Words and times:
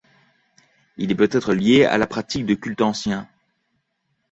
Il 0.97 1.11
est 1.11 1.15
peut-être 1.15 1.53
lié 1.53 1.85
à 1.85 1.99
la 1.99 2.07
pratique 2.07 2.47
de 2.47 2.55
culte 2.55 2.81
ancien. 2.81 3.29